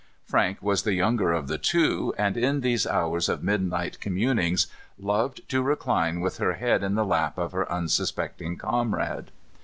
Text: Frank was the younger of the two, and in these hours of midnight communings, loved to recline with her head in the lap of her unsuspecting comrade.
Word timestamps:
Frank 0.25 0.63
was 0.63 0.81
the 0.81 0.95
younger 0.95 1.31
of 1.31 1.47
the 1.47 1.59
two, 1.59 2.11
and 2.17 2.35
in 2.35 2.61
these 2.61 2.87
hours 2.87 3.29
of 3.29 3.43
midnight 3.43 3.99
communings, 3.99 4.65
loved 4.97 5.47
to 5.49 5.61
recline 5.61 6.21
with 6.21 6.39
her 6.39 6.53
head 6.53 6.81
in 6.81 6.95
the 6.95 7.05
lap 7.05 7.37
of 7.37 7.51
her 7.51 7.71
unsuspecting 7.71 8.57
comrade. 8.57 9.29